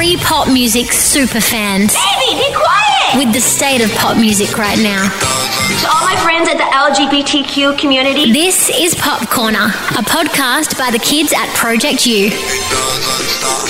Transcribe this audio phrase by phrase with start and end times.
[0.00, 2.89] three pop music super fans Baby, be quiet!
[3.16, 5.02] With the state of pop music right now.
[5.08, 10.90] To all my friends at the LGBTQ community, This is Pop Corner, a podcast by
[10.90, 12.30] the kids at Project U.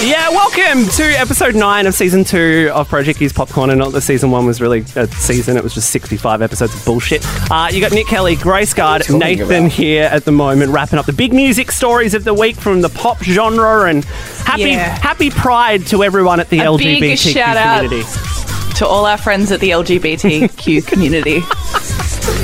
[0.07, 3.71] Yeah, welcome to episode nine of season two of Project U's Popcorn.
[3.71, 6.85] And not that season one was really a season, it was just 65 episodes of
[6.85, 7.25] bullshit.
[7.51, 9.73] Uh, you got Nick Kelly, Grace Guard, Nathan about?
[9.73, 12.89] here at the moment, wrapping up the big music stories of the week from the
[12.89, 13.89] pop genre.
[13.89, 14.05] And
[14.45, 14.99] happy, Yeah.
[14.99, 18.03] happy pride to everyone at the A big LGBTQ community.
[18.03, 18.40] out.
[18.81, 18.87] Community.
[18.87, 21.43] to all our friends at the LGBTQ community.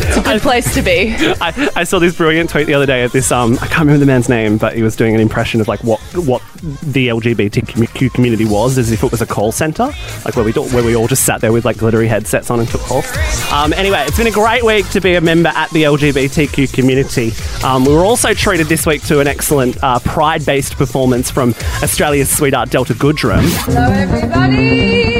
[0.08, 1.14] It's a good place to be.
[1.40, 3.30] I, I saw this brilliant tweet the other day at this.
[3.32, 5.82] Um, I can't remember the man's name, but he was doing an impression of like
[5.84, 6.42] what what
[6.82, 9.84] the LGBTQ community was, as if it was a call center,
[10.24, 12.60] like where we do, where we all just sat there with like glittery headsets on
[12.60, 13.06] and took calls.
[13.52, 17.32] Um, anyway, it's been a great week to be a member at the LGBTQ community.
[17.64, 22.34] Um, we were also treated this week to an excellent uh, pride-based performance from Australia's
[22.34, 23.42] sweetheart Delta Goodrum.
[23.64, 25.15] Hello, everybody.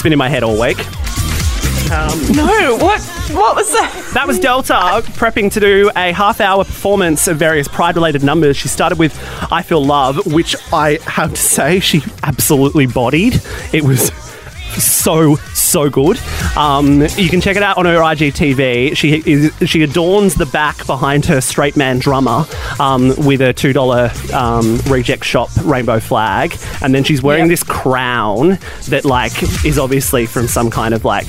[0.00, 0.78] That's been in my head all week.
[1.92, 3.02] Um, no, what?
[3.32, 4.12] What was that?
[4.14, 8.56] That was Delta prepping to do a half hour performance of various pride related numbers.
[8.56, 9.12] She started with
[9.52, 13.42] I Feel Love, which I have to say she absolutely bodied.
[13.74, 14.10] It was
[14.72, 16.18] so so good.
[16.56, 18.96] Um, you can check it out on her IGTV.
[18.96, 22.44] She is she adorns the back behind her straight man drummer
[22.78, 27.50] um, with a two dollar um, reject shop rainbow flag, and then she's wearing Yep.
[27.50, 31.26] this crown that like is obviously from some kind of like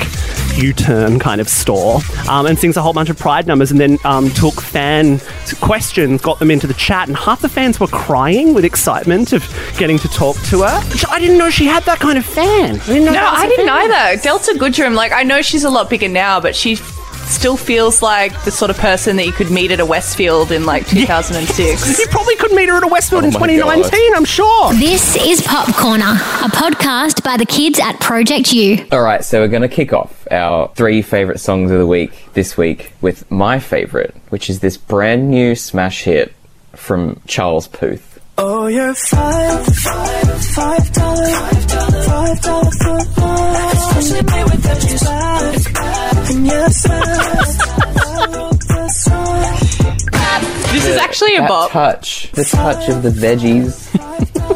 [0.58, 3.98] U-turn kind of store, um, and sings a whole bunch of pride numbers, and then
[4.04, 5.20] um, took fan
[5.62, 9.44] questions, got them into the chat, and half the fans were crying with excitement of
[9.78, 10.82] getting to talk to her.
[11.10, 12.76] I didn't know she had that kind of fan.
[12.82, 13.12] I didn't know.
[13.14, 14.22] No, I a didn't either.
[14.22, 18.44] Delta Goodrum, like, I know she's a lot bigger now, but she still feels like
[18.44, 22.00] the sort of person that you could meet at a Westfield in like 2006.
[22.02, 23.90] You probably could meet her at a Westfield Oh in 2019.
[23.90, 24.18] God.
[24.18, 24.74] I'm sure.
[24.74, 28.86] This is Pop Corner, a podcast by the kids at Project U.
[28.92, 32.12] All right, so we're going to kick off our three favorite songs of the week
[32.34, 36.34] this week with my favorite, which is this brand new smash hit
[36.76, 38.11] from Charles Puth.
[38.44, 43.56] Oh, you're five, five, five dollar, five dollar football.
[43.72, 50.74] Especially made with veggies back, and yes, I wrote the song.
[50.74, 51.72] This is actually a That bop.
[51.72, 53.92] touch, the touch of the veggies,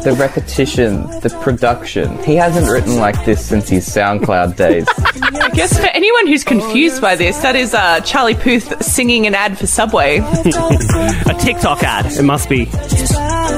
[0.02, 2.20] the repetition, the production.
[2.24, 4.86] He hasn't written like this since his SoundCloud days.
[4.98, 9.34] I guess for anyone who's confused by this, that is uh, Charlie Puth singing an
[9.36, 10.18] ad for Subway.
[10.24, 12.06] A TikTok ad.
[12.06, 12.64] It must be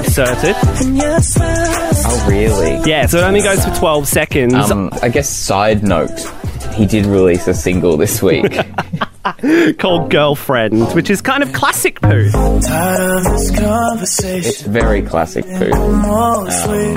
[0.08, 0.56] inserted.
[0.80, 2.90] And yes, I Oh, really?
[2.90, 4.54] Yeah, so it only goes for 12 seconds.
[4.54, 6.18] Um, I guess side note,
[6.74, 8.56] he did release a single this week.
[9.78, 12.30] called Girlfriend, which is kind of classic poo.
[12.30, 14.48] tired of this conversation.
[14.48, 15.70] It's very classic Puth.
[15.76, 16.94] Mostly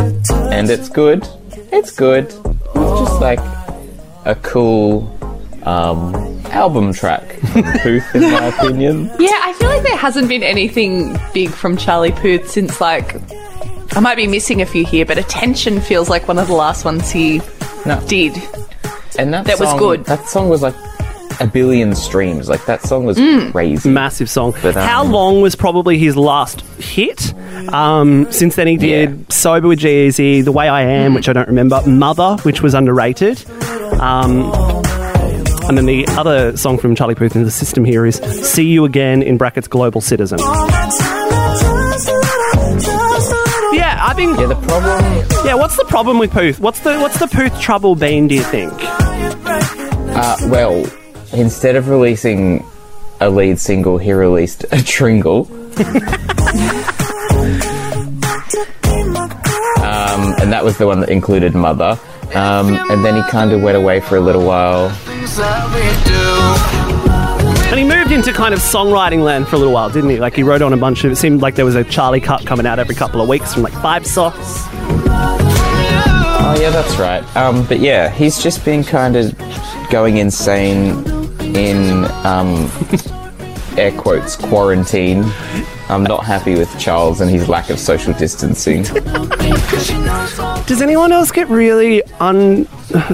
[0.56, 1.28] and it's good.
[1.74, 2.26] It's good.
[2.26, 3.40] It's just like
[4.26, 5.18] a cool
[5.64, 6.16] um,
[6.52, 7.31] album track
[7.82, 9.06] Puth, in my opinion.
[9.20, 13.16] Yeah, I feel like there hasn't been anything big from Charlie Puth since like
[13.96, 16.86] I might be missing a few here, but Attention feels like one of the last
[16.86, 17.42] ones he
[17.86, 18.00] No.
[18.08, 18.34] did.
[19.20, 20.06] And that, That was good.
[20.06, 20.76] That song was like
[21.42, 22.48] a billion streams.
[22.48, 23.52] Like that song was Mm.
[23.52, 23.90] crazy.
[23.90, 24.54] Massive song.
[24.62, 27.34] But, um, How long was probably his last hit?
[27.74, 29.16] Um, since then, he did Yeah.
[29.30, 33.44] Sober with G-Eazy, The Way I Am, which I don't remember, Mother, which was underrated.
[34.00, 34.52] Um,
[35.72, 38.84] and then the other song from Charlie Puth in the system here is See You
[38.84, 40.38] Again in brackets Global Citizen.
[40.40, 40.46] Yeah,
[44.02, 44.38] I think.
[44.38, 45.46] Yeah, the problem.
[45.46, 46.60] Yeah, what's the problem with Puth?
[46.60, 48.28] What's the what's the Puth trouble been?
[48.28, 48.74] Do you think?
[48.76, 50.86] Uh, well,
[51.32, 52.66] instead of releasing
[53.22, 55.48] a lead single, he released a tringle.
[55.52, 55.56] um,
[60.42, 61.98] and that was the one that included Mother.
[62.36, 64.94] Um, and then he kind of went away for a little while.
[67.70, 70.20] And he moved into kind of songwriting land for a little while, didn't he?
[70.20, 71.12] Like he wrote on a bunch of.
[71.12, 73.64] It seemed like there was a Charlie cut coming out every couple of weeks from
[73.64, 74.36] like Five Sauce.
[76.44, 77.24] Oh yeah, that's right.
[77.38, 79.34] Um, but yeah, he's just been kind of
[79.90, 81.06] going insane
[81.56, 82.70] in um,
[83.78, 85.24] air quotes quarantine.
[85.92, 88.84] I'm not happy with Charles and his lack of social distancing.
[90.66, 92.66] Does anyone else get really un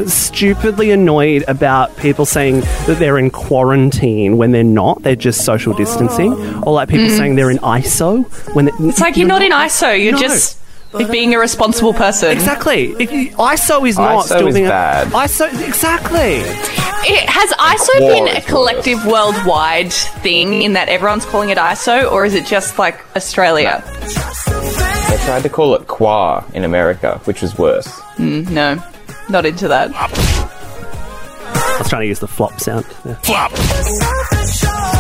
[0.08, 5.02] stupidly annoyed about people saying that they're in quarantine when they're not?
[5.02, 6.34] They're just social distancing,
[6.64, 7.18] or like people mm.
[7.18, 10.20] saying they're in ISO when they, It's like you're not in ISO, you're No.
[10.20, 10.57] just
[10.94, 12.32] If being a responsible person.
[12.32, 12.92] Exactly.
[13.00, 15.08] If you, ISO is not ISO still is being a- bad.
[15.10, 16.42] ISO exactly.
[17.10, 21.58] It, has ISO War been a is collective worldwide thing in that everyone's calling it
[21.58, 23.84] ISO, or is it just like Australia?
[25.10, 27.88] They tried to call it Qua in America, which was worse.
[28.18, 28.82] Hmm, no,
[29.30, 29.92] not into that.
[29.94, 32.86] I was trying to use the flop sound.
[33.24, 33.52] Flop.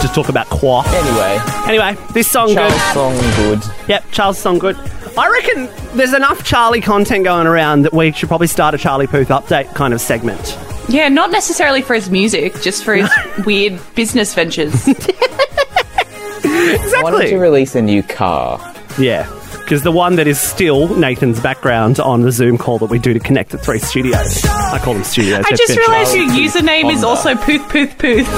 [0.02, 0.84] To talk about qua.
[0.86, 2.94] Anyway, Anyway, this song Charles good.
[2.94, 3.64] song good.
[3.90, 4.78] Yep, Charles song good.
[5.18, 9.08] I reckon there's enough Charlie content going around that we should probably start a Charlie
[9.08, 10.58] Puth update kind of segment.
[10.90, 13.10] Yeah, not necessarily for his music, just for his
[13.46, 14.74] weird business ventures.
[14.88, 14.92] I
[17.02, 17.30] wanted Exactly.
[17.32, 18.60] to release a new car.
[19.00, 19.28] Yeah,
[19.60, 23.14] because the one that is still Nathan's background on the Zoom call that we do
[23.14, 24.46] to connect the three studios.
[24.46, 25.40] I call them studios.
[25.40, 25.94] I they're just virtual.
[25.94, 27.08] realised your username is Honda.
[27.08, 28.28] also Pooth Pooth Pooth.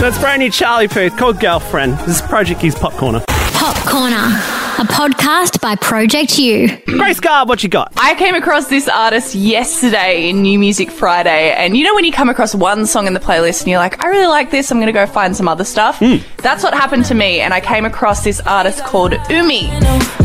[0.00, 1.94] That's brand new Charlie Puth called Girlfriend.
[2.00, 3.24] This is Project U's Pop Corner.
[3.64, 6.68] Pop Corner, a podcast by Project U.
[6.84, 7.94] Grace Garb, what you got?
[7.96, 12.12] I came across this artist yesterday in New Music Friday, and you know when you
[12.12, 14.76] come across one song in the playlist and you're like, I really like this, I'm
[14.76, 15.98] going to go find some other stuff?
[16.42, 19.70] That's what happened to me, and I came across this artist called Umi.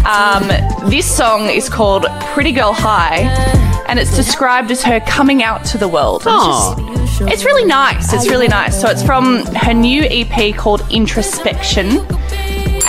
[0.06, 0.46] Um,
[0.90, 3.20] this song is called Pretty Girl High,
[3.88, 6.24] and it's described as her coming out to the world.
[6.24, 6.76] It's Oh.
[7.06, 8.12] just- It's really nice.
[8.12, 8.80] It's really nice.
[8.80, 12.06] So it's from her new EP called Introspection,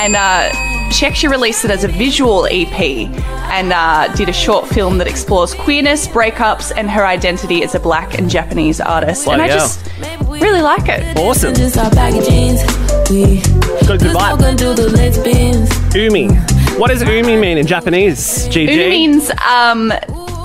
[0.00, 2.81] and uh, she actually released it as a visual EP
[3.52, 7.81] and uh, did a short film that explores queerness, breakups, and her identity as a
[7.81, 9.26] black and Japanese artist.
[9.29, 11.17] and I Bloody just really like it.
[11.19, 11.55] Awesome.
[11.55, 12.62] Just our baggy jeans.
[13.11, 13.43] We
[13.87, 14.38] Got a good vibe.
[14.38, 15.94] smoking through the lesbians.
[15.94, 16.29] Umi.
[16.79, 18.49] What does umi mean in Japanese?
[18.49, 18.69] GG?
[18.73, 19.93] Umi means um,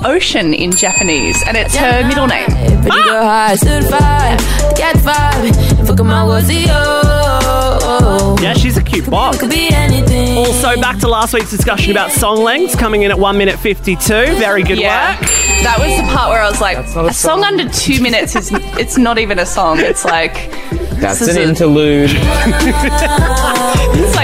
[0.05, 2.47] ocean in Japanese, and it's her middle name.
[2.47, 3.03] Pretty ah!
[3.09, 4.39] girl high, certified.
[4.77, 5.87] Got vibe.
[5.87, 8.35] Fuck 'em out, what's the oh?
[8.41, 9.37] Yeah, she's a cute bop.
[9.39, 10.37] Could be anything.
[10.37, 14.35] Also, back to last week's discussion about song lengths, coming in at 1 minute 52.
[14.37, 15.29] Very good Yeah, work.
[15.63, 17.43] that was the part where I was like, not a a song song.
[17.59, 19.79] under two minutes is it's not even a song.
[19.79, 20.51] It's like
[20.99, 22.09] That's an a- interlude.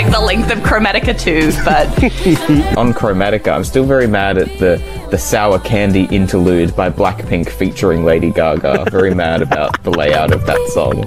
[0.01, 1.88] it's like the length of Chromatica two, but
[2.77, 4.81] On Chromatica, I'm still very mad at the,
[5.12, 8.86] the Sour Candy interlude by Blackpink featuring Lady Gaga.
[8.89, 11.03] Very mad about the layout of that song.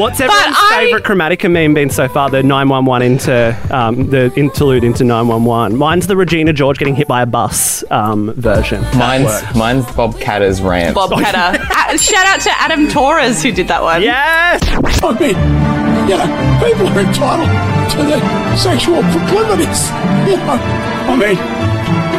[0.00, 2.30] What's everyone's I- favourite Chromatica meme been so far?
[2.30, 5.76] The 911 into, um, the interlude into 911.
[5.76, 8.82] Mine's the Regina George getting hit by a bus um, version.
[8.96, 10.94] Mine's mine's Bob Katter's rant.
[10.94, 11.62] Bob Hatter.
[11.70, 14.02] Uh, Shout out to Adam Torres who did that one.
[14.02, 14.60] Yes!
[15.02, 16.26] I mean, you know,
[16.62, 17.50] people are entitled
[17.90, 18.22] to their
[18.56, 19.90] sexual proclivities.
[20.26, 21.36] You know, I mean,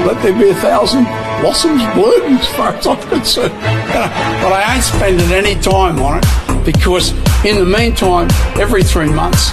[0.08, 1.04] let there be a thousand
[1.42, 3.54] blossoms bloom as far as I'm concerned.
[3.54, 4.10] You know,
[4.42, 7.12] but I ain't spending any time on it because,
[7.44, 9.52] in the meantime, every three months,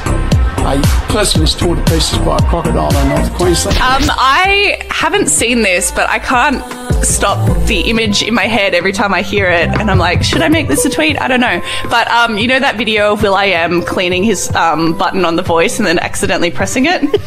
[0.64, 0.81] a
[1.12, 3.76] person is torn to pieces by a crocodile in North Queensland.
[3.78, 6.62] Um, I haven't seen this, but I can't
[7.05, 10.40] stop the image in my head every time I hear it, and I'm like, should
[10.43, 11.20] I make this a tweet?
[11.20, 11.61] I don't know.
[11.90, 15.78] But um, you know that video of will.i.am cleaning his um, button on the voice
[15.78, 17.02] and then accidentally pressing it.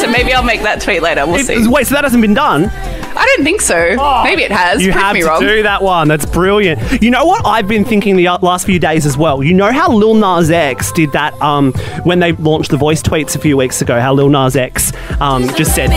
[0.00, 1.24] so maybe I'll make that tweet later.
[1.26, 1.66] We'll It- see.
[1.68, 2.70] wait, so that hasn't been done?
[3.16, 3.96] I don't think so.
[4.24, 4.82] maybe it has.
[4.84, 5.40] You Prove have me to wrong.
[5.40, 6.08] do that one.
[6.08, 7.02] That's brilliant.
[7.02, 9.42] You know what I've been thinking the last few days as well?
[9.42, 11.72] You know how Lil Nas X did that um,
[12.04, 14.00] when they launched the voice tweets a few weeks ago?
[14.00, 15.90] How Lil Nas X um, just said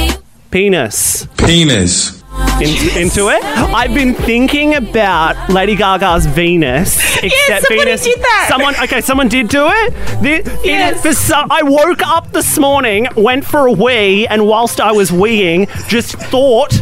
[0.52, 2.22] penis Penis.
[2.62, 3.44] in- into it?
[3.44, 6.98] I've been thinking about Lady Gaga's Venus.
[7.24, 8.46] Except somebody Venus, did that.
[8.50, 9.94] Someone, okay, someone did do it.
[10.22, 11.02] The, it- Yes.
[11.02, 15.10] for some, I woke up this morning, went for a wee, and whilst I was
[15.12, 16.74] weeing, just thought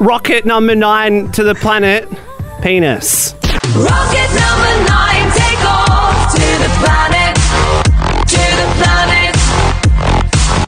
[0.00, 2.08] rocket number nine to the planet,
[2.62, 3.34] penis.
[3.74, 7.36] Rocket number nine, take off to the planet,
[8.26, 9.34] to the planet.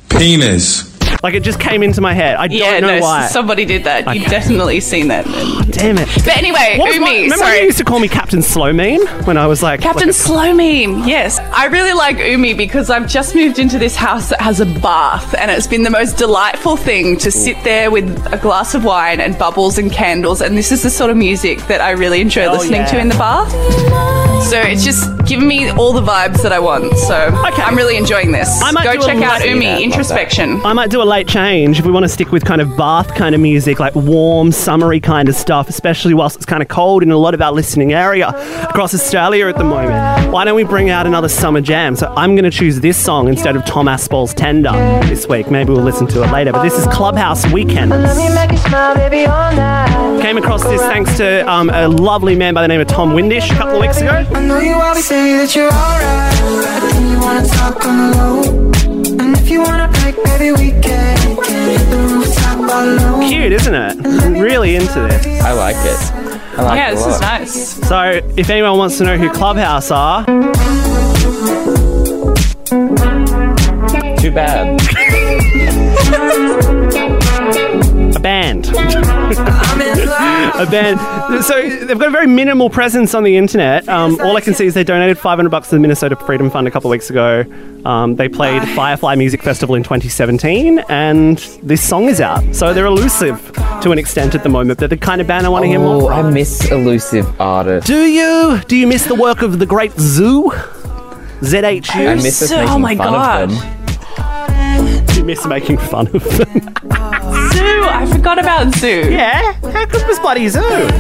[0.09, 0.90] Penis.
[1.23, 2.37] Like it just came into my head.
[2.37, 3.27] I Yeah, don't know no, why.
[3.27, 4.15] somebody did that.
[4.17, 5.27] You've definitely seen that.
[5.29, 6.09] Oh, damn it.
[6.25, 7.59] But anyway, What was my- Umi, remember sorry.
[7.59, 10.55] you used to call me Captain Slow Meme when I was like Captain like Slow
[10.55, 11.39] Meme, yes.
[11.53, 15.35] I really like Umi because I've just moved into this house that has a bath,
[15.39, 19.21] and it's been the most delightful thing to sit there with a glass of wine
[19.21, 20.41] and bubbles and candles.
[20.41, 23.09] And this is the sort of music that I really enjoy Hell listening to in
[23.09, 23.51] the bath.
[24.49, 26.99] So it's just giving me all the vibes that I want.
[26.99, 27.63] So Okay.
[27.63, 28.61] I'm really enjoying this.
[28.63, 30.61] I might Go do a check out love Umi that, love Introspection.
[30.67, 33.15] I might do a late change if we want to stick with kind of bath
[33.15, 37.05] kind of music, like warm, summery kind of stuff, especially whilst it's kind of cold
[37.05, 38.29] in a lot of our listening area
[38.69, 40.33] across Australia at the moment.
[40.33, 41.95] Why don't we bring out another summer jam?
[41.95, 44.73] So I'm going to choose this song instead of Tom Aspaul's Tender
[45.07, 45.49] this week.
[45.49, 46.51] Maybe we'll listen to it later.
[46.51, 47.95] But this is Clubhouse Weekends.
[47.95, 48.35] Came
[50.21, 53.51] Came across this thanks to um, a lovely man by the name of Tom Windish
[53.51, 54.25] a couple of weeks ago.
[55.21, 56.95] I know you always say that you're alright.
[56.97, 59.23] And you wanna talk on the low.
[59.23, 61.19] And if you wanna break, baby, we can.
[61.19, 63.29] Hit the rooftop alone.
[63.29, 63.97] Cute, isn't it?
[64.07, 65.27] I'm really into this.
[65.43, 66.13] I like it.
[66.59, 67.13] I like Yeah, it a this lot.
[67.13, 67.89] is nice.
[67.89, 70.25] So, if anyone wants to know who Clubhouse are,
[74.21, 74.60] Too bad.
[80.67, 81.45] A band.
[81.45, 83.89] So they've got a very minimal presence on the internet.
[83.89, 86.67] Um, all I can see is they donated 500 bucks to the Minnesota Freedom Fund
[86.69, 87.45] a couple of weeks ago.
[87.85, 92.43] Um, they played Firefly Music Festival in 2017, and this song is out.
[92.55, 93.41] So they're elusive
[93.83, 94.79] to an extent at the moment.
[94.79, 97.87] They're the kind of band I want to hear Oh, more I miss elusive artists.
[97.89, 98.61] Do you?
[98.69, 100.51] Do you miss the work of the great Zoo?
[101.41, 102.09] ZHU?
[102.09, 103.43] I miss us So- making oh my fun God.
[103.45, 105.07] of them.
[105.07, 106.75] Do you miss making fun of them?
[107.81, 107.89] ZHU.
[107.89, 109.11] I forgot about ZHU.
[109.11, 109.53] yeah.
[109.73, 110.91] How good was Bloody ZHU?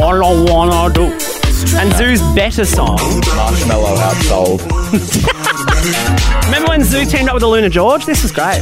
[0.00, 1.04] All I wanna do.
[1.78, 2.98] And ZHU's better song.
[2.98, 4.60] Marshmello outsold.
[6.46, 8.04] Remember when ZHU teamed up with Aluna George?
[8.06, 8.60] This was great.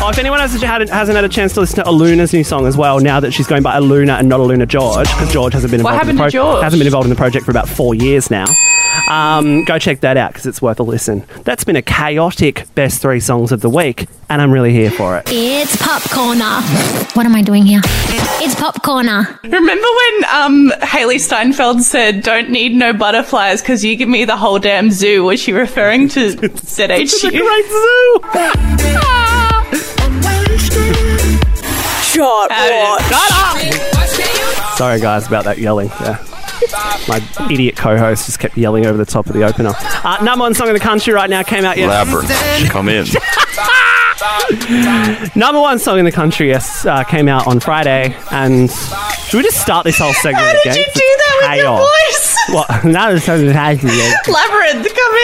[0.00, 2.66] Oh, if anyone hasn't had, hasn't had a chance to listen to Aluna's new song
[2.66, 5.70] as well, now that she's going by Aluna and not Aluna George, because George hasn't
[5.70, 6.62] been What involved in the happened to George?
[6.62, 8.46] hasn't been involved in the project for about four years now.
[9.08, 11.24] Um, go check that out because it's worth a listen.
[11.44, 15.16] That's been a chaotic best three songs of the week, and I'm really here for
[15.16, 15.24] it.
[15.28, 17.16] It's Popcorner.
[17.16, 17.80] What am I doing here?
[18.40, 19.42] It's Popcorner.
[19.42, 24.36] Remember when um, Hailee Steinfeld said, "Don't need no butterflies because you give me the
[24.36, 25.24] whole damn zoo"?
[25.24, 27.30] Was she referring to It's a ZHU?
[27.30, 29.18] great zoo.
[32.02, 33.00] Shut up!
[34.76, 35.88] Sorry, guys, about that yelling.
[36.00, 36.18] Yeah.
[37.08, 39.72] My idiot co-host just kept yelling over the top of the opener.
[40.04, 42.28] Uh, number one song in the country right now came out yesterday.
[42.28, 43.06] Labyrinth, come in.
[45.36, 48.16] Number one song in the country, yes, uh, came out on Friday.
[48.30, 50.74] And should we just start this whole segment How again?
[50.74, 51.80] did you do that with your Chaos.
[51.80, 52.24] voice?
[52.50, 52.84] What?
[52.86, 53.94] Now it's something happening.
[54.26, 55.14] Labyrinth, come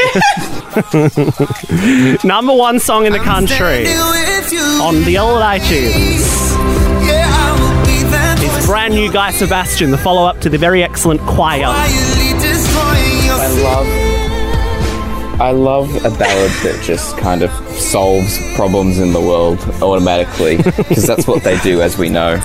[2.23, 2.29] in.
[2.29, 3.87] Number one song in the country
[4.83, 6.84] on the old iTunes.
[8.65, 11.67] Brand new Guy Sebastian, the follow-up to the very excellent Choir.
[11.67, 11.87] I
[13.63, 13.87] love.
[15.41, 21.07] I love a ballad that just kind of solves problems in the world automatically, because
[21.07, 22.37] that's what they do, as we know.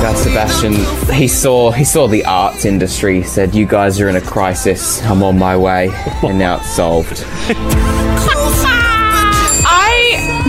[0.00, 0.74] Guy Sebastian,
[1.14, 5.02] he saw he saw the arts industry, said, "You guys are in a crisis.
[5.04, 5.88] I'm on my way,"
[6.22, 7.24] and now it's solved.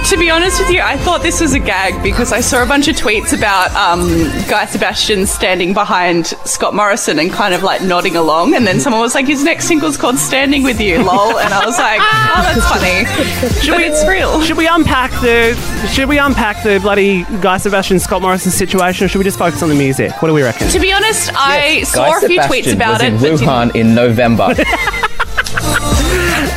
[0.10, 2.63] I, to be honest with you, I thought this was a gag because I saw
[2.63, 4.08] a bunch of tweets about um,
[4.50, 9.01] Guy Sebastian standing behind Scott Morrison and kind of like nodding along, and then someone
[9.01, 12.42] was like, "His next single's called Standing with You, lol," and I was like, "Oh,
[12.42, 14.42] that's funny," Should but it's real.
[14.42, 15.54] Should we unpack the
[15.94, 19.62] Should we unpack the bloody Guy Sebastian Scott Morrison situation, or should we just focus
[19.62, 20.12] on the music?
[20.22, 20.70] What do we reckon?
[20.70, 23.08] To be honest, I saw Guy a few Sebastian tweets about was it.
[23.08, 24.56] in but didn't- Wuhan in November.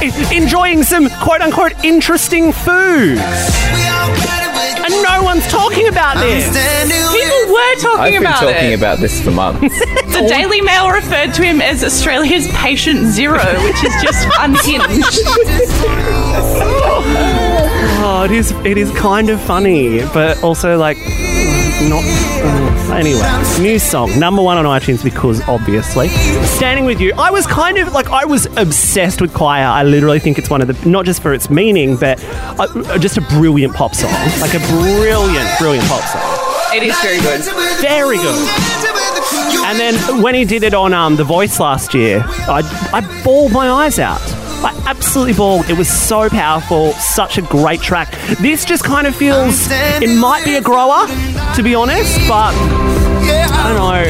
[0.03, 6.45] Enjoying some quote unquote interesting food, and no one's talking about this.
[7.13, 8.79] People were talking I've been about talking it.
[8.79, 9.79] about this for months.
[9.79, 15.21] the Daily Mail referred to him as Australia's patient zero, which is just unhinged.
[18.05, 18.51] Oh, it is.
[18.65, 20.97] It is kind of funny, but also like
[21.89, 22.03] not.
[22.05, 26.09] uh, anyway, new song, number one on iTunes because obviously,
[26.45, 27.13] standing with you.
[27.19, 29.65] I was kind of like I was obsessed with Choir.
[29.67, 32.23] I literally think it's one of the not just for its meaning, but
[32.59, 34.11] uh, just a brilliant pop song,
[34.41, 37.43] like a brilliant, brilliant pop song, It is very good.
[37.81, 38.49] very good.
[39.65, 42.63] And then when he did it on um, The Voice last year, I,
[42.93, 44.21] I bawled my eyes out.
[44.65, 45.69] I absolutely bawled.
[45.69, 48.13] It was so powerful, such a great track.
[48.41, 51.07] This just kind of feels, it might be a grower,
[51.57, 54.03] to be honest, but I don't know.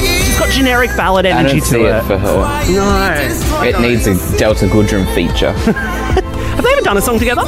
[0.00, 2.02] It's got generic ballad energy I don't see to it it.
[2.04, 2.36] for her.
[2.72, 3.62] No.
[3.62, 5.52] It needs a Delta Goodrum feature.
[6.58, 7.42] Have they ever done a song together?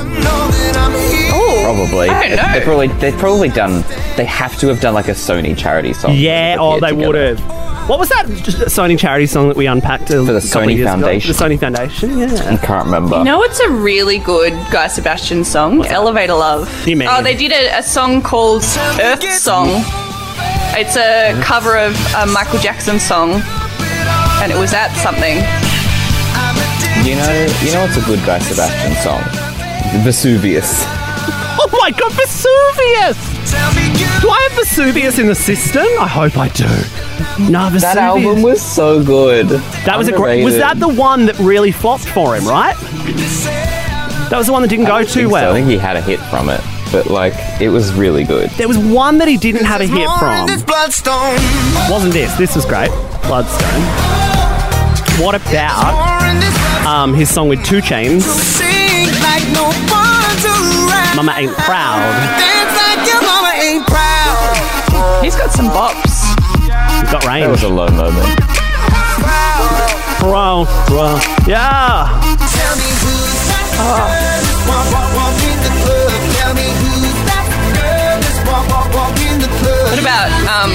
[1.63, 2.09] Probably.
[2.09, 2.53] I don't know.
[2.53, 3.83] They probably they've probably done.
[4.17, 6.15] They have to have done like a Sony charity song.
[6.15, 7.07] Yeah, They've oh, they together.
[7.07, 7.60] would have.
[7.91, 11.33] What was that just Sony charity song that we unpacked for the Sony Foundation.
[11.33, 12.33] The Sony Foundation, yeah.
[12.49, 13.25] I can't remember.
[13.25, 16.71] No, it's a really good Guy Sebastian song, Elevator Love.
[16.87, 17.09] You mean?
[17.11, 18.63] Oh, they did a, a song called
[19.03, 19.67] Earth Song.
[20.79, 23.43] It's a cover of a Michael Jackson song,
[24.41, 25.39] and it was at something.
[27.05, 29.21] You know, you know what's a good Guy Sebastian song?
[30.05, 30.87] Vesuvius.
[31.63, 33.30] Oh my god, Vesuvius!
[34.21, 35.87] Do I have Vesuvius in the system?
[35.99, 36.65] I hope I do.
[37.51, 37.83] No, Vesuvius.
[37.83, 39.49] That album was so good.
[39.87, 40.45] That was a great.
[40.45, 42.77] Was that the one that really flopped for him, right?
[44.29, 45.33] That was the one that didn't go too think so.
[45.33, 45.51] well.
[45.53, 46.61] I think he had a hit from it,
[46.93, 48.51] but like it was really good.
[48.51, 50.47] There was one that he didn't have a hit from.
[51.91, 52.33] Wasn't this?
[52.37, 52.91] This was great.
[53.23, 53.83] Bloodstone.
[55.25, 56.21] What about
[56.87, 58.25] um, his song with 2 Chainz?
[61.17, 62.70] Mama ain't proud.
[65.23, 66.25] He's got some bops.
[66.65, 68.25] He's got That was a low moment.
[70.17, 71.21] Proud, proud.
[71.47, 72.09] Yeah.
[79.85, 80.73] What about um?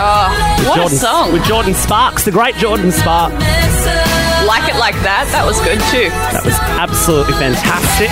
[0.00, 1.32] Oh, what Jordan, a song!
[1.32, 3.34] With Jordin Sparks, the great Jordin Sparks.
[4.46, 5.28] Like it like that.
[5.30, 6.10] That was good too.
[6.34, 8.10] That was absolutely fantastic.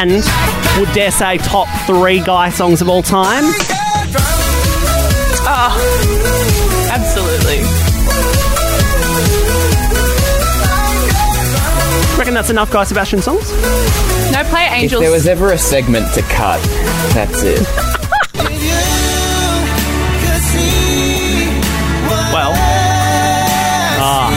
[0.00, 0.12] And
[0.78, 3.42] would dare say top three guy songs of all time.
[5.50, 5.74] Oh,
[6.92, 7.58] absolutely.
[12.16, 13.50] Reckon that's enough Guy Sebastian songs?
[14.30, 15.02] No, play Angels.
[15.02, 16.62] If there was ever a segment to cut,
[17.12, 17.66] that's it.
[22.32, 22.52] Well.
[24.00, 24.30] Ah.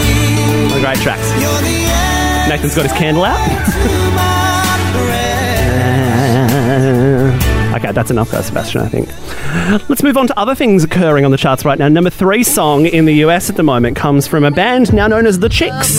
[0.72, 1.30] What a great tracks.
[2.50, 4.08] Nathan's got his candle out.
[7.92, 9.10] okay, that's enough Guy Sebastian, I think.
[9.90, 11.88] Let's move on to other things occurring on the charts right now.
[11.88, 15.26] Number three song in the US at the moment comes from a band now known
[15.26, 15.94] as The Chicks.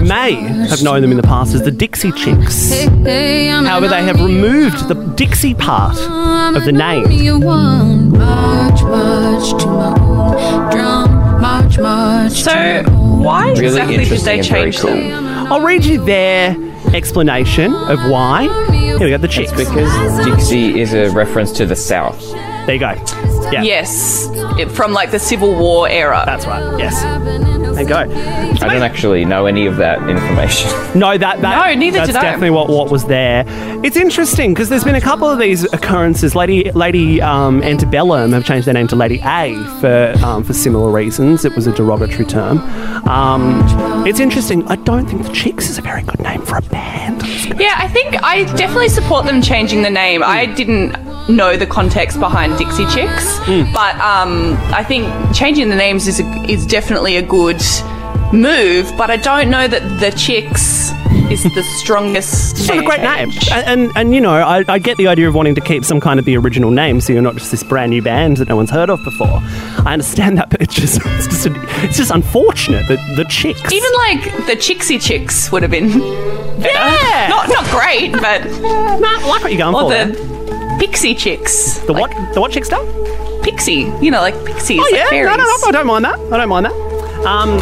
[0.00, 0.34] You may
[0.68, 2.70] have known them in the past as the Dixie Chicks.
[3.66, 5.98] However, they have removed the Dixie part
[6.56, 7.04] of the name.
[12.30, 14.90] so why Really exactly did they change cool.
[14.90, 15.52] them?
[15.52, 16.56] I'll read you their
[16.94, 18.42] explanation of why.
[18.72, 19.52] Here we go, the chicks.
[19.52, 22.20] Because Dixie is a reference to the South.
[22.66, 22.94] There you go.
[23.50, 24.28] Yeah, Yes,
[24.58, 26.22] it, from like the Civil War era.
[26.24, 26.78] that's right.
[26.78, 27.02] Yes.
[27.02, 27.96] There you go.
[27.96, 30.70] I don't actually know any of that information.
[30.94, 32.22] No, that, that No, neither that's did I.
[32.22, 33.44] definitely what, what was there.
[33.82, 36.34] It's interesting because there's been a couple of these occurrences.
[36.36, 40.90] Lady Lady um, Antebellum have changed their name to Lady A for um, for similar
[40.90, 41.46] reasons.
[41.46, 42.58] It was a derogatory term.
[43.08, 43.62] Um,
[44.06, 44.68] it's interesting.
[44.68, 47.22] I don't think the Chicks is a very good name for a band.
[47.58, 50.22] Yeah, I think I definitely support them changing the name.
[50.22, 50.92] I didn't
[51.28, 53.38] know the context behind Dixie Chicks,
[53.72, 57.62] but um, I think changing the names is a, is definitely a good
[58.32, 58.92] move.
[58.96, 60.90] But I don't know that the Chicks
[61.30, 62.58] is the strongest.
[62.58, 63.30] It's not a great name.
[63.52, 66.00] And, and, and, you know, I, I get the idea of wanting to keep some
[66.00, 68.56] kind of the original name so you're not just this brand new band that no
[68.56, 69.40] one's heard of before.
[69.84, 71.46] I understand that, but it's just, it's just,
[71.84, 73.72] it's just unfortunate that the chicks.
[73.72, 75.88] Even like the Chicksy Chicks would have been
[76.60, 76.68] better.
[76.68, 77.26] Yeah.
[77.28, 80.12] Not not great, but I like what you're going or for.
[80.12, 80.31] the
[80.82, 81.78] Pixie Chicks.
[81.86, 82.10] The what?
[82.34, 82.84] The what chick stuff?
[83.44, 84.80] Pixie, you know, like pixies.
[84.80, 85.26] Oh like yeah, fairies.
[85.30, 86.18] no, no, no, I don't mind that.
[86.18, 86.72] I don't mind that.
[87.24, 87.56] Um,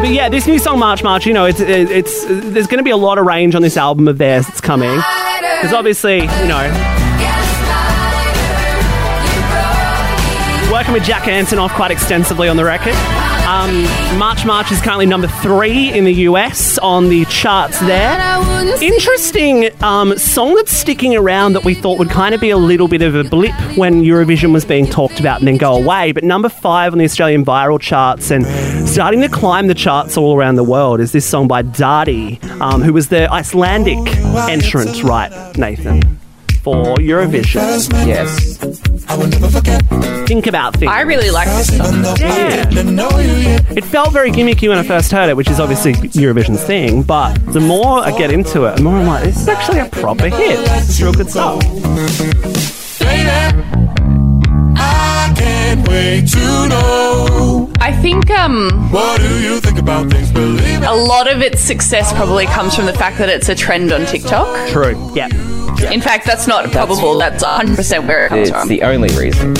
[0.00, 2.88] but yeah, this new song March March, you know, it's it's there's going to be
[2.88, 4.96] a lot of range on this album of theirs that's coming
[5.60, 6.64] because obviously, you know,
[10.72, 12.94] working with Jack Antonoff quite extensively on the record.
[13.46, 13.82] Um,
[14.18, 18.18] March March is currently number three in the US on the charts there.
[18.80, 22.88] Interesting um, song that's sticking around that we thought would kind of be a little
[22.88, 26.12] bit of a blip when Eurovision was being talked about and then go away.
[26.12, 28.46] But number five on the Australian viral charts and
[28.88, 32.82] starting to climb the charts all around the world is this song by Daði, um,
[32.82, 33.98] who was the Icelandic
[34.48, 36.18] entrant, right, Nathan,
[36.62, 37.90] for Eurovision.
[38.06, 38.81] Yes.
[40.26, 40.90] Think about things.
[40.90, 42.02] I really like this song.
[42.18, 42.64] Yeah.
[43.76, 47.34] It felt very gimmicky when I first heard it, which is obviously Eurovision's thing, but
[47.52, 50.28] the more I get into it, the more I'm like, this is actually a proper
[50.28, 50.58] hit.
[50.60, 51.62] It's real good stuff.
[54.74, 57.70] I can't wait to know.
[57.80, 60.30] I think um, What do you think about things?
[60.32, 63.92] Believe a lot of its success probably comes from the fact that it's a trend
[63.92, 64.68] on TikTok.
[64.70, 64.96] True.
[65.14, 65.28] Yeah.
[65.90, 67.18] In fact, that's not probable.
[67.18, 68.68] That's 100% where it comes It's from.
[68.68, 69.54] the only reason.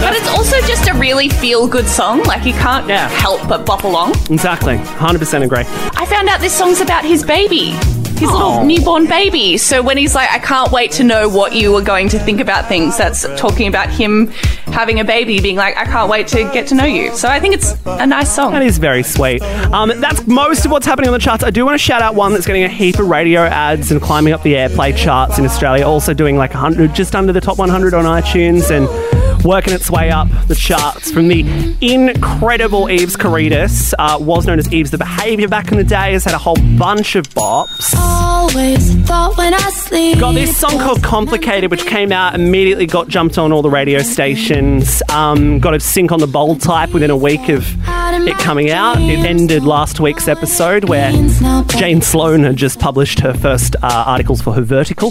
[0.00, 2.22] But it's also just a really feel good song.
[2.24, 3.08] Like you can't Yeah.
[3.08, 4.12] help but bop along.
[4.30, 4.76] Exactly.
[4.76, 5.64] 100% agree.
[5.96, 7.70] I found out this song's about his baby.
[8.18, 8.32] His Aw.
[8.32, 8.64] little oh.
[8.64, 9.56] newborn baby.
[9.56, 12.40] So when he's like, I can't wait to know what you were going to think
[12.40, 14.30] about things, that's talking about him
[14.74, 17.14] having a baby, being like, I can't wait to get to know you.
[17.14, 18.52] So I think it's a nice song.
[18.52, 19.40] That is very sweet.
[19.72, 21.44] Um, that's most of what's happening on the charts.
[21.44, 24.02] I do want to shout out one that's getting a heap of radio ads and
[24.02, 25.86] climbing up the airplay charts in Australia.
[25.86, 28.70] Also doing like 100, just under the top 100 on iTunes.
[28.70, 28.88] And
[29.44, 31.40] working its way up the charts from the
[31.80, 36.24] incredible Eves Karydas, uh, was known as Eves the Behaviour back in the day, has
[36.24, 37.94] had a whole bunch of bops.
[37.96, 40.18] Always thought when I sleep.
[40.18, 44.00] Got this song called Complicated, which came out, immediately got jumped on all the radio
[44.00, 45.02] stations.
[45.10, 47.66] Um, got a sync on the bold type within a week of
[48.26, 48.98] it coming out.
[49.00, 51.12] It ended last week's episode where
[51.68, 55.10] Jane Sloan had just published her first uh, articles for her vertical.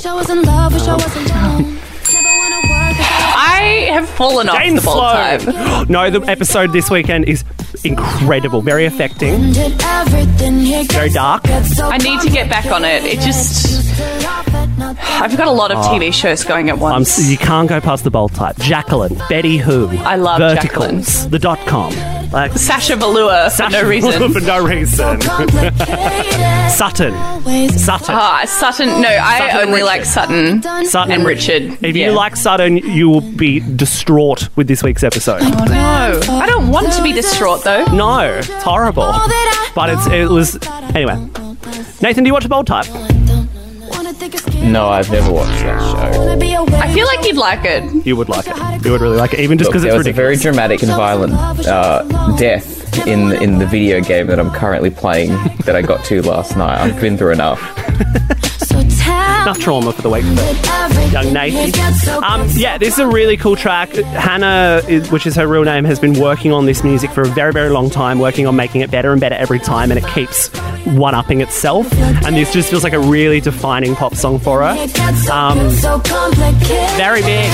[3.73, 3.89] I wasn't home.
[3.89, 5.41] I have fallen off Jane the type.
[5.41, 5.87] Sloan.
[5.89, 7.43] no, the episode this weekend is
[7.83, 11.41] incredible, very affecting, Did everything here very dark.
[11.45, 13.03] I need to get back on it.
[13.03, 13.83] It just.
[14.79, 15.81] I've got a lot of oh.
[15.81, 17.29] TV shows going at I'm, once.
[17.29, 18.57] you can't go past the bold type.
[18.57, 21.91] Jacqueline, Betty Who, I love Verticals, the dot com,
[22.33, 24.33] like Sasha Velour for no reason.
[24.33, 25.21] for no reason.
[25.21, 27.13] Sutton,
[27.69, 28.15] Sutton.
[28.15, 29.01] Ah, Sutton.
[29.01, 29.85] No, I Sutton and only Richard.
[29.85, 31.77] like Sutton Sutton and Richard.
[31.83, 32.07] If Yeah.
[32.07, 35.41] you like Sutton, you will be distraught with this week's episode.
[35.43, 37.85] Oh no, I don't want to be distraught though.
[37.93, 39.13] No, it's horrible.
[39.75, 40.57] But it's it was
[40.95, 41.15] anyway.
[42.01, 42.85] Nathan, do you watch Bold Type?
[44.63, 46.75] No, I've never watched that show.
[46.77, 48.05] I feel like you'd like it.
[48.05, 48.85] You would like it.
[48.85, 50.91] You would really like it, even just because there it's was a very dramatic and
[50.91, 52.03] violent uh,
[52.37, 55.29] death in in the video game that I'm currently playing
[55.65, 56.79] that I got to last night.
[56.79, 57.59] I've been through enough.
[59.43, 60.23] Enough trauma for the week
[61.13, 62.23] young Nathan.
[62.23, 63.89] Um, yeah, this is a really cool track.
[63.91, 67.27] Hannah, is, which is her real name, has been working on this music for a
[67.27, 70.07] very, very long time, working on making it better and better every time, and it
[70.11, 70.47] keeps
[70.85, 71.91] one upping itself.
[72.25, 74.71] And this just feels like a really defining pop song for her.
[75.31, 75.59] Um,
[76.97, 77.49] very big.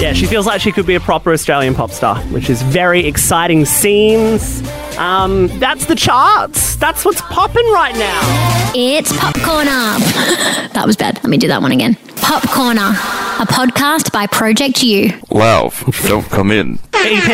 [0.00, 3.04] Yeah, she feels like she could be a proper Australian pop star, which is very
[3.04, 4.62] exciting scenes.
[4.96, 6.76] Um, that's the charts.
[6.76, 8.72] That's what's popping right now.
[8.76, 9.70] It's Pop Corner.
[10.72, 11.16] that was bad.
[11.16, 11.96] Let me do that one again.
[12.16, 15.10] Pop Corner, a podcast by Project U.
[15.30, 16.78] Lav, don't come in.
[16.94, 17.28] EP.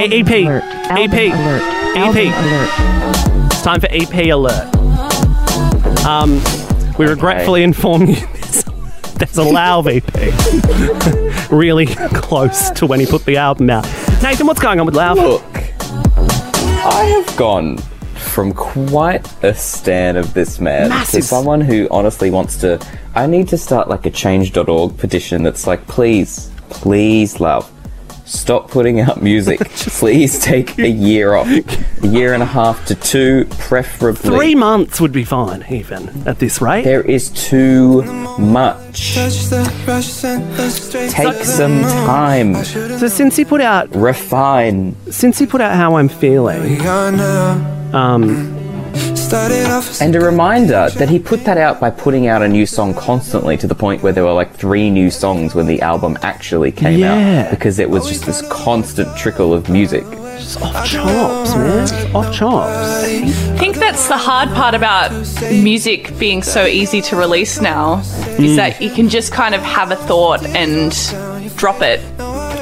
[0.00, 0.30] E- EP.
[0.90, 1.14] EP.
[1.96, 3.50] EP.
[3.52, 4.72] It's time for EP alert.
[6.06, 6.40] Um,
[6.96, 8.64] we regretfully inform you there's,
[9.18, 9.84] there's a Lauv
[11.48, 11.54] VP.
[11.54, 13.84] really close to when he put the album out.
[14.22, 15.16] Nathan, what's going on with Lauv?
[15.16, 15.42] Look,
[16.84, 17.78] I have gone
[18.14, 21.22] from quite a stan of this man Massive.
[21.22, 22.78] to someone who honestly wants to.
[23.14, 27.66] I need to start like a change.org petition that's like, please, please, Lauv,
[28.26, 29.60] stop putting out music.
[29.70, 31.48] please take a year off.
[31.48, 34.36] A year and a half to two, preferably.
[34.36, 36.84] Three months would be fine, even at this rate.
[36.84, 38.02] There is too
[38.38, 39.14] much.
[41.12, 42.54] Take some time.
[42.64, 44.94] So since he put out, Refine.
[45.10, 46.80] since he put out how I'm feeling,
[47.94, 48.65] um,
[49.32, 53.56] And a reminder that he put that out by putting out a new song constantly
[53.56, 57.00] to the point where there were like three new songs when the album actually came
[57.00, 57.44] Yeah.
[57.46, 60.04] out because it was just this constant trickle of music.
[60.38, 61.82] it's off chops, man.
[61.82, 63.04] It's off chops.
[63.04, 65.10] I think that's the hard part about
[65.50, 68.00] music being so easy to release now
[68.38, 68.56] is Mm.
[68.56, 70.92] that you can just kind of have a thought and
[71.56, 72.00] drop it.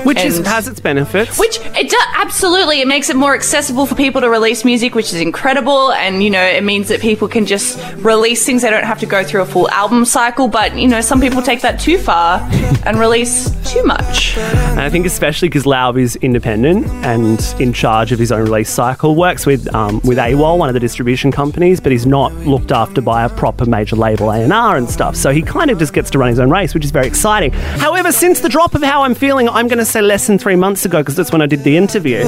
[0.04, 1.38] Which is, has its benefits.
[1.38, 2.80] Which it does absolutely.
[2.80, 5.92] It makes it more accessible for people to release music, which is incredible.
[5.92, 8.62] And you know, it means that people can just release things.
[8.62, 10.48] They don't have to go through a full album cycle.
[10.48, 12.40] But you know, some people take that too far
[12.84, 14.36] and release too much.
[14.36, 18.70] And I think especially because Lauv is independent and in charge of his own release
[18.70, 22.72] cycle, works with um, with AWAL, one of the distribution companies, but he's not looked
[22.72, 25.16] after by a proper major label A&R and stuff.
[25.16, 27.52] So he kind of just gets to run his own race, which is very exciting.
[27.52, 30.56] However, since the drop of How I'm Feeling, I'm going to say less than three
[30.56, 32.24] months ago, because that's when I did the interview,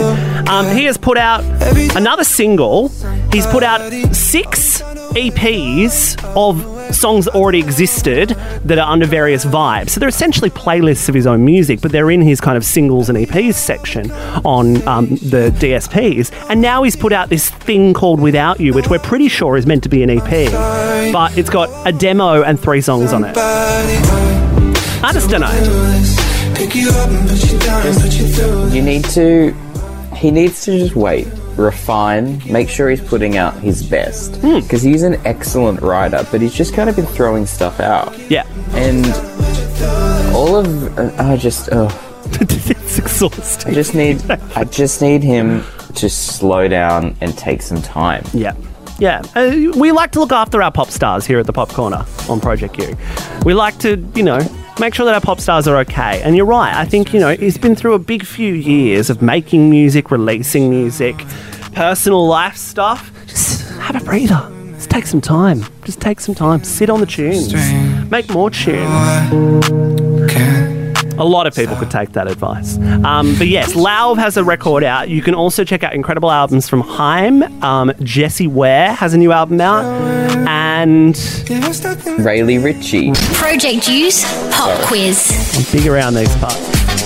[0.49, 1.43] um, he has put out
[1.97, 2.89] another single.
[3.33, 4.83] He's put out six
[5.17, 8.31] EPs of songs that already existed
[8.65, 9.91] that are under various vibes.
[9.91, 13.09] So they're essentially playlists of his own music, but they're in his kind of singles
[13.09, 14.13] and EPs section
[14.45, 16.33] on um, the DSPs.
[16.49, 19.67] And now he's put out this thing called Without You, which we're pretty sure is
[19.67, 20.53] meant to be an EP,
[21.13, 23.37] but it's got a demo and three songs on it.
[23.37, 26.26] I just don't know.
[28.75, 29.53] You need to.
[30.15, 34.37] He needs to just wait, refine, make sure he's putting out his best.
[34.37, 34.61] Hmm.
[34.61, 38.19] Because he's an excellent writer, but he's just kind of been throwing stuff out.
[38.31, 38.47] Yeah.
[38.73, 39.07] And
[40.35, 40.99] all of.
[40.99, 41.69] Uh, I just.
[41.73, 41.89] Oh.
[42.41, 43.71] it's exhausting.
[43.71, 44.31] I just need.
[44.31, 45.63] I just need him
[45.95, 48.25] to slow down and take some time.
[48.33, 48.55] Yeah.
[48.99, 52.07] Yeah, uh, we like to look after our pop stars here at the Pop Corner
[52.31, 52.97] on Project U.
[53.45, 54.39] We like to, you know,
[54.81, 56.21] make sure that our pop stars are okay.
[56.23, 59.23] And you're right, I think, you know, he's been through a big few years of
[59.23, 61.17] making music, releasing music,
[61.73, 63.11] personal life stuff.
[63.27, 64.53] Just have a breather.
[64.75, 65.65] Just take some time.
[65.85, 66.63] Just take some time.
[66.65, 67.53] Sit on the tunes.
[68.11, 70.06] Make more tunes.
[71.19, 72.77] A lot of people could take that advice.
[72.77, 75.09] Um, but yes, Lauv has a record out.
[75.09, 77.43] You can also check out incredible albums from Haim.
[77.65, 79.85] Um, Jessie Ware has a new album out.
[80.47, 81.17] And
[82.19, 83.13] Raleigh Ritchie.
[83.35, 85.55] Project U's Pop Quiz.
[85.57, 86.57] I'm big around these parts.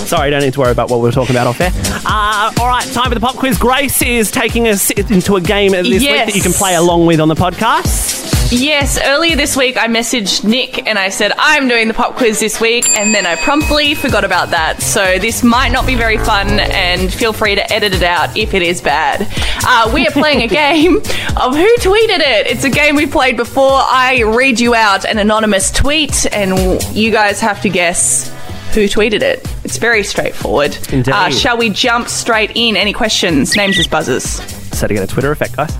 [0.07, 1.71] Sorry, don't need to worry about what we were talking about off air.
[2.05, 3.57] Uh, all right, time for the pop quiz.
[3.57, 7.21] Grace is taking us into a game this week that you can play along with
[7.21, 8.10] on the podcast.
[8.53, 12.39] Yes, earlier this week I messaged Nick and I said, I'm doing the pop quiz
[12.39, 14.81] this week, and then I promptly forgot about that.
[14.81, 18.53] So this might not be very fun, and feel free to edit it out if
[18.53, 19.25] it is bad.
[19.65, 22.47] Uh, we are playing a game of Who Tweeted It?
[22.47, 23.71] It's a game we played before.
[23.71, 28.29] I read you out an anonymous tweet, and you guys have to guess
[28.73, 29.47] who tweeted it.
[29.63, 30.77] It's very straightforward.
[30.91, 31.13] Indeed.
[31.13, 32.75] Uh, shall we jump straight in?
[32.75, 33.55] Any questions?
[33.55, 34.39] Names as buzzers.
[34.79, 35.71] To get a Twitter effect, guys.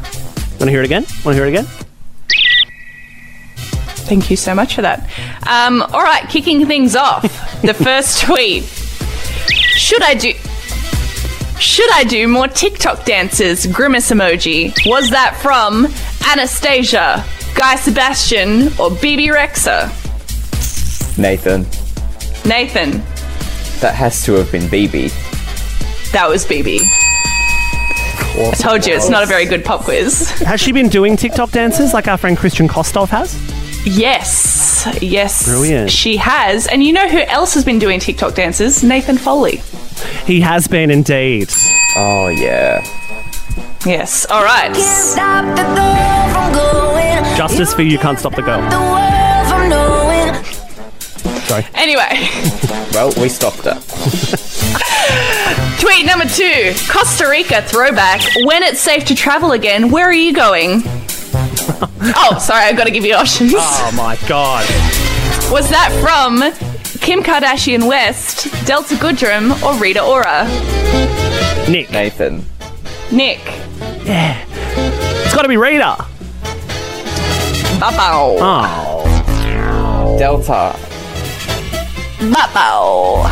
[0.60, 1.04] Want to hear it again?
[1.24, 1.66] Want to hear it again?
[4.12, 5.10] Thank you so much for that.
[5.48, 7.22] Um, all right, kicking things off.
[7.62, 8.66] the first tweet.
[8.66, 10.34] Should I do?
[11.58, 13.66] Should I do more TikTok dances?
[13.68, 14.74] Grimace emoji.
[14.86, 15.86] Was that from
[16.30, 17.24] Anastasia,
[17.56, 19.88] Guy Sebastian, or Bebe Rexha?
[21.18, 21.62] Nathan.
[22.46, 23.02] Nathan,
[23.80, 25.08] That has to have been Bebe.
[26.12, 26.80] that was Bebe.
[26.84, 30.32] I told you it's not a very good pop quiz.
[30.42, 33.51] Has she been doing TikTok dances like our friend Christian Kostov has?
[33.84, 35.90] Yes, yes, Brilliant.
[35.90, 38.84] She has, and you know who else has been doing TikTok dances?
[38.84, 39.64] Nathan Foley.
[40.26, 41.50] He has been indeed.
[41.96, 42.84] Oh, yeah.
[43.86, 44.28] Yes.
[44.30, 44.72] All right.
[44.76, 45.64] Stop the
[46.32, 47.24] from going.
[47.36, 48.62] Justice for you can't stop the girl.
[48.70, 50.36] The world from knowing.
[51.46, 51.66] Sorry.
[51.74, 52.28] Anyway.
[52.92, 53.76] Well, we stopped her.
[55.80, 58.20] Tweet number two Costa Rica throwback.
[58.44, 60.84] When it's safe to travel again, where are you going?
[61.70, 63.54] Oh, sorry, I've got to give you options.
[63.56, 64.66] Oh my god.
[65.52, 66.40] Was that from
[67.02, 70.46] Kim Kardashian West, Delta Goodrum, or Rita Ora?
[71.70, 71.92] Nick.
[71.92, 72.46] Nathan.
[73.12, 73.40] Nick.
[74.06, 74.44] Yeah.
[75.26, 76.06] It's got to be Rita.
[77.80, 78.38] Bow.
[78.40, 80.16] Oh.
[80.20, 80.76] Delta.
[82.54, 83.24] Bow.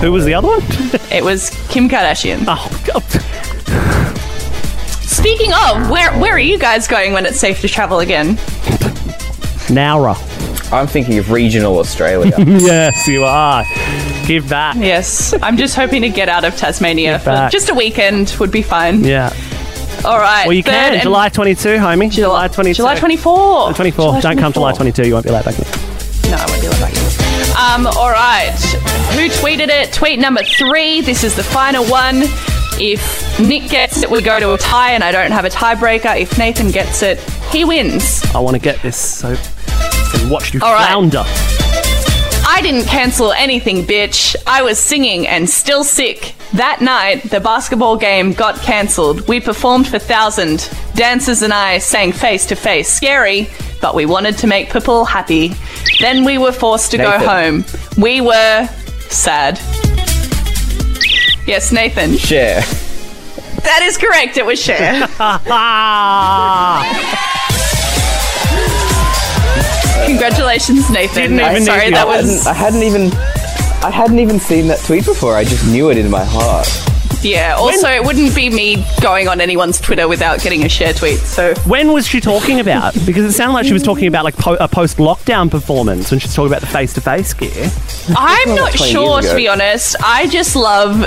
[0.00, 0.62] Who was the other one?
[1.12, 2.44] It was Kim Kardashian.
[2.46, 3.02] oh, God.
[5.46, 8.34] Speaking of, where where are you guys going when it's safe to travel again?
[9.68, 10.16] Nowra.
[10.72, 12.32] I'm thinking of regional Australia.
[12.38, 13.62] yes, you are.
[14.26, 14.74] Give that.
[14.76, 18.62] Yes, I'm just hoping to get out of Tasmania for just a weekend would be
[18.62, 19.04] fine.
[19.04, 19.32] Yeah.
[20.04, 20.46] All right.
[20.48, 21.00] Well, you can.
[21.00, 22.10] July 22, homie.
[22.10, 22.74] July 22.
[22.78, 23.72] July 24.
[23.72, 24.04] 24.
[24.06, 25.06] July Don't come July 22.
[25.06, 25.64] You won't be allowed back in.
[26.28, 27.86] No, I won't be allowed back in.
[27.86, 28.50] Um, all right.
[29.14, 29.92] Who tweeted it?
[29.92, 31.02] Tweet number three.
[31.02, 32.24] This is the final one.
[32.78, 36.20] If Nick gets it, we go to a tie, and I don't have a tiebreaker.
[36.20, 37.18] If Nathan gets it,
[37.50, 38.22] he wins.
[38.34, 40.86] I want to get this so I can watch you All right.
[40.86, 41.24] flounder.
[42.48, 44.36] I didn't cancel anything, bitch.
[44.46, 46.34] I was singing and still sick.
[46.54, 49.26] That night, the basketball game got cancelled.
[49.26, 50.70] We performed for thousand.
[50.94, 52.88] Dancers and I sang face to face.
[52.88, 53.48] Scary,
[53.80, 55.52] but we wanted to make people happy.
[56.00, 57.64] Then we were forced to go home.
[57.98, 58.68] We were
[59.08, 59.58] sad.
[61.46, 62.16] Yes, Nathan.
[62.16, 62.60] Share.
[63.62, 64.36] That is correct.
[64.36, 65.06] It was Cher.
[65.18, 66.82] Ah!
[70.06, 71.22] Congratulations, Nathan.
[71.22, 73.10] Didn't I'm even sorry, need that the was I hadn't even.
[73.82, 75.34] I hadn't even seen that tweet before.
[75.36, 76.68] I just knew it in my heart.
[77.22, 77.54] yeah.
[77.58, 81.18] Also, it wouldn't be me going on anyone's Twitter without getting a Cher tweet.
[81.18, 82.94] So When was she talking about?
[83.06, 86.34] Because it sounded like she was talking about like po- a post-lockdown performance when she's
[86.34, 87.70] talking about the face-to-face gear.
[88.16, 89.96] I'm not 20 sure, to be honest.
[90.02, 91.02] I just love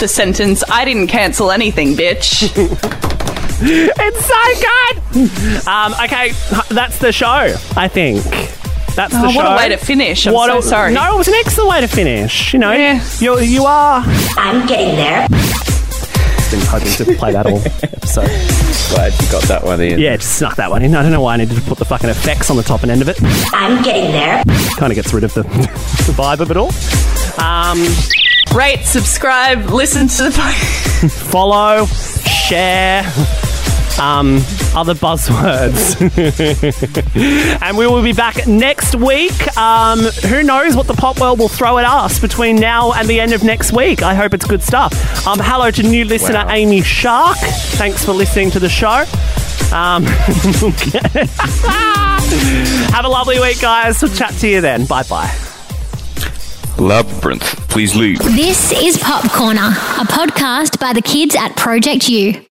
[0.00, 2.50] the sentence, I didn't cancel anything, bitch.
[3.62, 4.34] It's so
[4.64, 5.68] good.
[5.68, 6.30] Um, okay,
[6.70, 7.54] that's the show.
[7.76, 8.22] I think
[8.94, 9.36] that's the Oh, show.
[9.36, 10.26] what a way to finish.
[10.26, 10.94] I'm so a- sorry.
[10.94, 12.54] No, it was an excellent way to finish.
[12.54, 13.04] You know, Yeah.
[13.18, 14.02] you you are.
[14.38, 15.28] I'm getting there.
[15.28, 18.28] Been hoping to play that all episode.
[18.94, 19.98] Glad you got that one in.
[19.98, 20.94] Yeah, just snuck that one in.
[20.94, 22.90] I don't know why I needed to put the fucking effects on the top and
[22.90, 23.18] end of it.
[23.52, 24.42] I'm getting there.
[24.78, 25.42] Kind of gets rid of the,
[26.06, 26.70] the vibe of it all.
[27.38, 27.78] Um,
[28.54, 30.32] Rate, subscribe, listen to the
[31.30, 33.04] follow, share,
[34.00, 34.38] um,
[34.74, 36.00] other buzzwords.
[37.62, 39.56] and we will be back next week.
[39.56, 43.20] Um, who knows what the pop world will throw at us between now and the
[43.20, 44.02] end of next week?
[44.02, 44.92] I hope it's good stuff.
[45.26, 46.50] Um, hello to new listener Wow.
[46.50, 47.38] Amy Shark.
[47.38, 49.04] Thanks for listening to the show.
[49.72, 50.04] Um,
[52.92, 54.02] have a lovely week, guys.
[54.02, 54.86] We'll chat to you then.
[54.86, 55.49] Bye bye.
[56.80, 58.18] Labyrinth, please leave.
[58.20, 62.42] This is Pop Corner, a podcast by the kids at Project U.